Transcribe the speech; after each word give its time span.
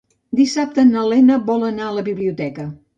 Dissabte 0.39 0.85
na 0.89 1.05
Lena 1.13 1.39
vol 1.53 1.69
anar 1.71 1.87
a 1.91 1.95
la 2.01 2.09
biblioteca. 2.13 2.71